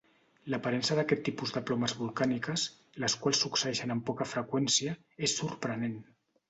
L'aparença 0.53 0.95
d'aquest 0.99 1.21
tipus 1.27 1.53
de 1.57 1.63
plomes 1.67 1.93
volcàniques, 1.99 2.65
les 3.05 3.19
quals 3.27 3.45
succeeixen 3.47 3.97
amb 3.99 4.09
poca 4.13 4.31
freqüència, 4.35 5.01
és 5.29 5.41
sorprenent. 5.45 5.99